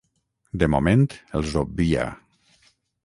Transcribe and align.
De 0.63 0.69
moment 0.75 1.05
els 1.41 1.53
obvia. 1.63 2.07